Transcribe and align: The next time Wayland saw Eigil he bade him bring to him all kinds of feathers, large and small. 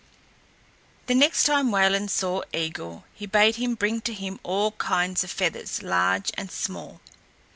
The 1.05 1.13
next 1.13 1.43
time 1.43 1.69
Wayland 1.69 2.09
saw 2.09 2.41
Eigil 2.55 3.03
he 3.13 3.27
bade 3.27 3.57
him 3.57 3.75
bring 3.75 4.01
to 4.01 4.15
him 4.15 4.39
all 4.41 4.71
kinds 4.71 5.23
of 5.23 5.29
feathers, 5.29 5.83
large 5.83 6.31
and 6.33 6.49
small. 6.49 7.01